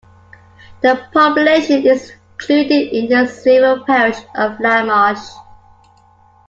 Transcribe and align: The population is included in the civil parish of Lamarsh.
The 0.81 0.99
population 1.13 1.85
is 1.85 2.13
included 2.33 2.91
in 2.91 3.07
the 3.07 3.27
civil 3.31 3.83
parish 3.85 4.17
of 4.33 4.57
Lamarsh. 4.59 5.29